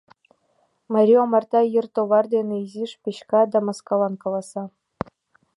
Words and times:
Марий 0.93 1.19
омарта 1.25 1.61
йыр 1.73 1.87
товар 1.95 2.25
дене 2.35 2.55
изиш 2.65 2.91
печка 3.03 3.41
да 3.53 3.59
маскалан 3.67 4.13
каласа. 4.23 4.63